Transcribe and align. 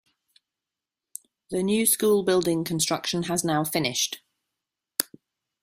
The 1.51 1.61
new 1.61 1.85
school 1.85 2.23
building 2.23 2.63
construction 2.63 3.21
has 3.29 3.43
now 3.43 3.63
finished. 3.63 4.23